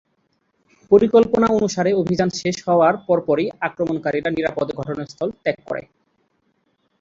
[0.91, 5.83] পরিকল্পনা অনুসারে অভিযান শেষ হওয়ার পরপরই আক্রমণকারীরা নিরাপদে ঘটনাস্থল ত্যাগ করে।